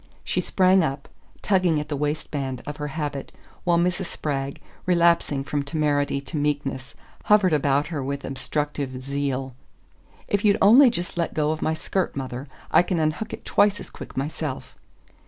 She 0.23 0.41
sprang 0.41 0.81
up, 0.81 1.07
tugging 1.43 1.79
at 1.79 1.87
the 1.87 1.95
waistband 1.95 2.63
of 2.65 2.77
her 2.77 2.87
habit, 2.87 3.31
while 3.63 3.77
Mrs. 3.77 4.07
Spragg, 4.07 4.59
relapsing 4.87 5.43
from 5.43 5.61
temerity 5.61 6.19
to 6.21 6.37
meekness, 6.37 6.95
hovered 7.25 7.53
about 7.53 7.89
her 7.89 8.03
with 8.03 8.25
obstructive 8.25 8.99
zeal. 9.03 9.53
"If 10.27 10.43
you'd 10.43 10.57
only 10.59 10.89
just 10.89 11.19
let 11.19 11.35
go 11.35 11.51
of 11.51 11.61
my 11.61 11.75
skirt, 11.75 12.15
mother 12.15 12.47
I 12.71 12.81
can 12.81 12.99
unhook 12.99 13.31
it 13.31 13.45
twice 13.45 13.79
as 13.79 13.91
quick 13.91 14.17
myself." 14.17 14.75